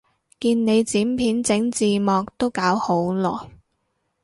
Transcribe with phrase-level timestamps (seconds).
[0.39, 3.51] 見你剪片整字幕都搞好耐